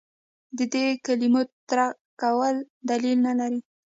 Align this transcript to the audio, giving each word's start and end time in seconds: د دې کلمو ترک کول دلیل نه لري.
د 0.57 0.59
دې 0.73 0.85
کلمو 1.05 1.41
ترک 1.69 1.95
کول 2.21 2.55
دلیل 2.89 3.17
نه 3.27 3.33
لري. 3.39 3.59